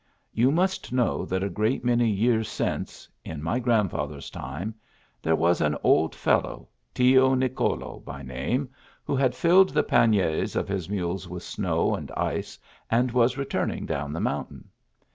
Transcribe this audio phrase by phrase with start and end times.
[0.33, 4.73] You must know that a great many years since, in my grandfather s time,
[5.21, 8.69] there was an old feliow, Tio Nicolo by name,
[9.03, 12.57] who had filled the panniers of his mules with snow and ice,
[12.89, 14.69] and was returning down the mountain.